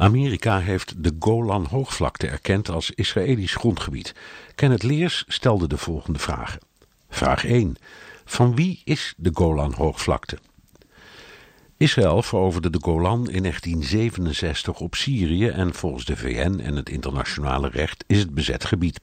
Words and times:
Amerika 0.00 0.58
heeft 0.60 1.04
de 1.04 1.16
Golan-hoogvlakte 1.18 2.26
erkend 2.26 2.68
als 2.68 2.90
Israëlisch 2.90 3.54
grondgebied. 3.54 4.14
Kenneth 4.54 4.82
Leers 4.82 5.24
stelde 5.28 5.68
de 5.68 5.76
volgende 5.76 6.18
vragen. 6.18 6.60
Vraag 7.08 7.44
1. 7.44 7.76
Van 8.24 8.54
wie 8.54 8.80
is 8.84 9.14
de 9.16 9.30
Golan-hoogvlakte? 9.32 10.38
Israël 11.76 12.22
veroverde 12.22 12.70
de 12.70 12.78
Golan 12.82 13.30
in 13.30 13.42
1967 13.42 14.80
op 14.80 14.94
Syrië 14.94 15.48
en 15.48 15.74
volgens 15.74 16.04
de 16.04 16.16
VN 16.16 16.60
en 16.60 16.76
het 16.76 16.88
internationale 16.88 17.68
recht 17.68 18.04
is 18.06 18.18
het 18.18 18.34
bezet 18.34 18.64
gebied. 18.64 19.00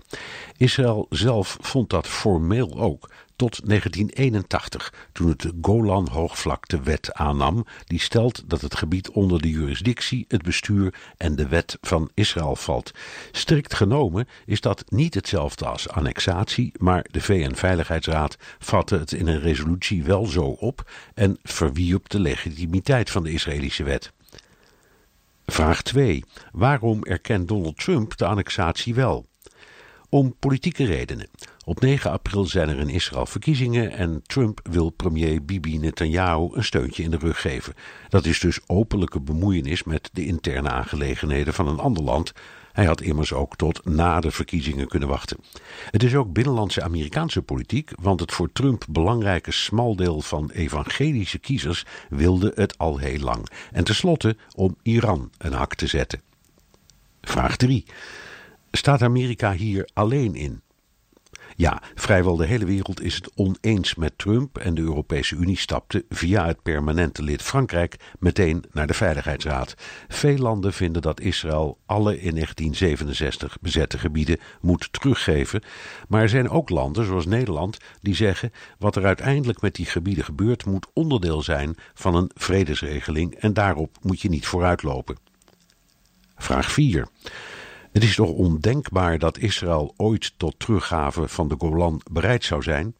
Israël 0.57 1.05
zelf 1.09 1.57
vond 1.61 1.89
dat 1.89 2.07
formeel 2.07 2.79
ook, 2.79 3.09
tot 3.35 3.67
1981, 3.67 4.93
toen 5.11 5.29
het 5.29 5.41
de 5.41 5.53
Golan-hoogvlaktewet 5.61 7.13
aannam, 7.13 7.65
die 7.85 7.99
stelt 7.99 8.49
dat 8.49 8.61
het 8.61 8.75
gebied 8.75 9.09
onder 9.09 9.41
de 9.41 9.49
jurisdictie, 9.49 10.25
het 10.27 10.41
bestuur 10.41 10.93
en 11.17 11.35
de 11.35 11.47
wet 11.47 11.77
van 11.81 12.11
Israël 12.13 12.55
valt. 12.55 12.91
Strikt 13.31 13.73
genomen 13.73 14.27
is 14.45 14.61
dat 14.61 14.83
niet 14.87 15.13
hetzelfde 15.13 15.65
als 15.65 15.89
annexatie, 15.89 16.71
maar 16.77 17.05
de 17.11 17.21
VN-veiligheidsraad 17.21 18.37
vatte 18.59 18.97
het 18.97 19.11
in 19.11 19.27
een 19.27 19.41
resolutie 19.41 20.03
wel 20.03 20.25
zo 20.25 20.43
op 20.43 20.91
en 21.13 21.37
verwierp 21.43 22.09
de 22.09 22.19
legitimiteit 22.19 23.09
van 23.09 23.23
de 23.23 23.31
Israëlische 23.31 23.83
wet. 23.83 24.13
Vraag 25.45 25.81
2. 25.81 26.23
Waarom 26.51 27.03
erkent 27.03 27.47
Donald 27.47 27.77
Trump 27.77 28.17
de 28.17 28.25
annexatie 28.25 28.95
wel? 28.95 29.25
Om 30.09 30.35
politieke 30.39 30.85
redenen. 30.85 31.29
Op 31.65 31.81
9 31.81 32.11
april 32.11 32.45
zijn 32.45 32.69
er 32.69 32.79
in 32.79 32.89
Israël 32.89 33.25
verkiezingen 33.25 33.91
en 33.91 34.21
Trump 34.25 34.59
wil 34.63 34.89
premier 34.89 35.45
Bibi 35.45 35.77
Netanyahu 35.77 36.49
een 36.51 36.63
steuntje 36.63 37.03
in 37.03 37.11
de 37.11 37.17
rug 37.17 37.41
geven. 37.41 37.73
Dat 38.09 38.25
is 38.25 38.39
dus 38.39 38.59
openlijke 38.67 39.19
bemoeienis 39.19 39.83
met 39.83 40.09
de 40.13 40.25
interne 40.25 40.69
aangelegenheden 40.69 41.53
van 41.53 41.67
een 41.67 41.79
ander 41.79 42.03
land. 42.03 42.33
Hij 42.75 42.85
had 42.85 43.01
immers 43.01 43.33
ook 43.33 43.55
tot 43.55 43.85
na 43.85 44.19
de 44.19 44.31
verkiezingen 44.31 44.87
kunnen 44.87 45.09
wachten. 45.09 45.37
Het 45.91 46.03
is 46.03 46.15
ook 46.15 46.33
binnenlandse 46.33 46.83
Amerikaanse 46.83 47.41
politiek, 47.41 47.91
want 48.01 48.19
het 48.19 48.31
voor 48.31 48.51
Trump 48.51 48.85
belangrijke 48.89 49.51
smaldeel 49.51 50.21
van 50.21 50.49
evangelische 50.51 51.39
kiezers 51.39 51.85
wilde 52.09 52.51
het 52.55 52.77
al 52.77 52.97
heel 52.97 53.19
lang. 53.19 53.49
En 53.71 53.83
tenslotte 53.83 54.37
om 54.55 54.75
Iran 54.81 55.31
een 55.37 55.53
hak 55.53 55.75
te 55.75 55.87
zetten. 55.87 56.21
Vraag 57.21 57.55
3. 57.57 57.85
Staat 58.75 59.01
Amerika 59.01 59.53
hier 59.53 59.89
alleen 59.93 60.35
in? 60.35 60.61
Ja, 61.55 61.81
vrijwel 61.95 62.35
de 62.35 62.45
hele 62.45 62.65
wereld 62.65 63.01
is 63.01 63.15
het 63.15 63.31
oneens 63.35 63.95
met 63.95 64.17
Trump 64.17 64.57
en 64.57 64.75
de 64.75 64.81
Europese 64.81 65.35
Unie 65.35 65.57
stapte 65.57 66.05
via 66.09 66.45
het 66.45 66.61
permanente 66.61 67.23
lid 67.23 67.41
Frankrijk 67.41 67.95
meteen 68.19 68.63
naar 68.71 68.87
de 68.87 68.93
Veiligheidsraad. 68.93 69.75
Veel 70.07 70.37
landen 70.37 70.73
vinden 70.73 71.01
dat 71.01 71.19
Israël 71.19 71.77
alle 71.85 72.11
in 72.11 72.33
1967 72.33 73.57
bezette 73.61 73.97
gebieden 73.97 74.39
moet 74.61 74.93
teruggeven, 74.93 75.61
maar 76.07 76.21
er 76.21 76.29
zijn 76.29 76.49
ook 76.49 76.69
landen 76.69 77.05
zoals 77.05 77.25
Nederland 77.25 77.77
die 78.01 78.15
zeggen 78.15 78.51
wat 78.79 78.95
er 78.95 79.05
uiteindelijk 79.05 79.61
met 79.61 79.75
die 79.75 79.85
gebieden 79.85 80.23
gebeurt 80.23 80.65
moet 80.65 80.87
onderdeel 80.93 81.41
zijn 81.41 81.75
van 81.93 82.15
een 82.15 82.31
vredesregeling 82.33 83.35
en 83.35 83.53
daarop 83.53 83.97
moet 84.01 84.21
je 84.21 84.29
niet 84.29 84.47
vooruitlopen. 84.47 85.17
Vraag 86.35 86.71
4. 86.71 87.07
Het 87.95 88.03
is 88.03 88.15
toch 88.15 88.29
ondenkbaar 88.29 89.19
dat 89.19 89.37
Israël 89.37 89.93
ooit 89.97 90.33
tot 90.37 90.59
teruggave 90.59 91.27
van 91.27 91.47
de 91.47 91.55
Golan 91.57 92.01
bereid 92.11 92.43
zou 92.43 92.61
zijn? 92.61 92.95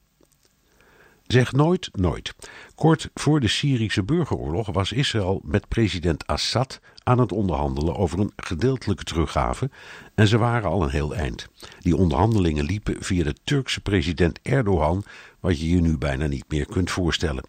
Zeg 1.27 1.51
nooit, 1.51 1.89
nooit. 1.91 2.35
Kort 2.75 3.09
voor 3.13 3.39
de 3.39 3.47
Syrische 3.47 4.03
burgeroorlog 4.03 4.67
was 4.71 4.91
Israël 4.91 5.41
met 5.43 5.67
president 5.67 6.27
Assad 6.27 6.79
aan 7.03 7.19
het 7.19 7.31
onderhandelen 7.31 7.95
over 7.95 8.19
een 8.19 8.31
gedeeltelijke 8.35 9.03
teruggave 9.03 9.69
en 10.13 10.27
ze 10.27 10.38
waren 10.38 10.69
al 10.69 10.83
een 10.83 10.89
heel 10.89 11.16
eind. 11.16 11.47
Die 11.79 11.95
onderhandelingen 11.95 12.66
liepen 12.66 12.95
via 12.99 13.23
de 13.23 13.35
Turkse 13.43 13.81
president 13.81 14.39
Erdogan, 14.41 15.03
wat 15.39 15.59
je 15.59 15.69
je 15.69 15.81
nu 15.81 15.97
bijna 15.97 16.28
niet 16.28 16.45
meer 16.47 16.66
kunt 16.66 16.91
voorstellen. 16.91 17.44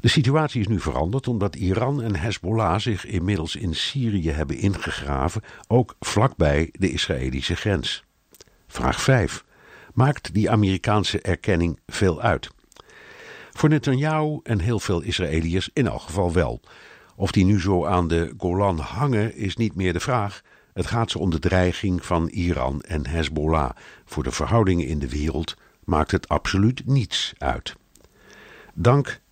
De 0.00 0.08
situatie 0.08 0.60
is 0.60 0.68
nu 0.68 0.80
veranderd 0.80 1.28
omdat 1.28 1.56
Iran 1.56 2.02
en 2.02 2.16
Hezbollah 2.16 2.78
zich 2.78 3.06
inmiddels 3.06 3.56
in 3.56 3.74
Syrië 3.74 4.30
hebben 4.30 4.56
ingegraven, 4.56 5.42
ook 5.66 5.96
vlakbij 6.00 6.68
de 6.72 6.90
Israëlische 6.90 7.56
grens. 7.56 8.04
Vraag 8.66 9.02
5. 9.02 9.44
Maakt 9.94 10.34
die 10.34 10.50
Amerikaanse 10.50 11.20
erkenning 11.20 11.78
veel 11.86 12.20
uit? 12.20 12.50
Voor 13.52 13.68
Netanyahu 13.68 14.40
en 14.42 14.60
heel 14.60 14.80
veel 14.80 15.00
Israëliërs 15.00 15.70
in 15.72 15.86
elk 15.86 16.00
geval 16.00 16.32
wel. 16.32 16.60
Of 17.16 17.32
die 17.32 17.44
nu 17.44 17.60
zo 17.60 17.86
aan 17.86 18.08
de 18.08 18.34
Golan 18.38 18.78
hangen 18.78 19.36
is 19.36 19.56
niet 19.56 19.74
meer 19.74 19.92
de 19.92 20.00
vraag. 20.00 20.42
Het 20.72 20.86
gaat 20.86 21.10
ze 21.10 21.18
om 21.18 21.30
de 21.30 21.38
dreiging 21.38 22.04
van 22.04 22.28
Iran 22.28 22.80
en 22.80 23.06
Hezbollah. 23.06 23.70
Voor 24.04 24.22
de 24.22 24.30
verhoudingen 24.30 24.86
in 24.86 24.98
de 24.98 25.08
wereld 25.08 25.56
maakt 25.84 26.10
het 26.10 26.28
absoluut 26.28 26.86
niets 26.86 27.32
uit. 27.38 27.76
Dank 28.74 29.20